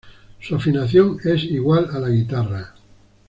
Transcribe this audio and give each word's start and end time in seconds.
Su 0.39 0.55
afinación 0.55 1.19
es 1.23 1.43
igual 1.43 1.87
a 1.95 1.99
la 1.99 2.09
guitarra. 2.09 2.73